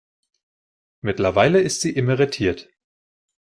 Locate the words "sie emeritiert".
1.81-2.67